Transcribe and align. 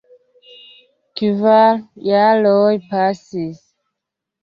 Kvar 1.21 1.77
jaroj 2.09 2.75
pasis. 2.89 3.65